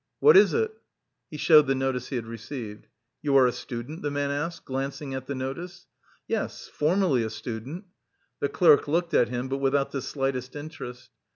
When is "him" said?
9.29-9.47